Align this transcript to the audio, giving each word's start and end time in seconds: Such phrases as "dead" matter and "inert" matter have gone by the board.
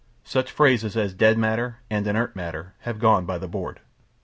Such 0.23 0.49
phrases 0.49 0.97
as 0.97 1.13
"dead" 1.13 1.37
matter 1.37 1.77
and 1.87 2.07
"inert" 2.07 2.35
matter 2.35 2.73
have 2.79 2.97
gone 2.97 3.27
by 3.27 3.37
the 3.37 3.47
board. 3.47 3.81